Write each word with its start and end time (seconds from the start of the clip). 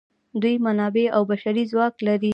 دوی 0.41 0.55
منابع 0.65 1.05
او 1.15 1.21
بشري 1.31 1.63
ځواک 1.71 1.95
لري. 2.07 2.29